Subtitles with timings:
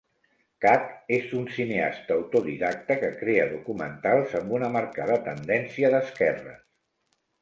[0.63, 0.85] Kak
[1.17, 6.61] és un cineasta autodidacta que crea documentals amb una marcada tendència d'esquerres.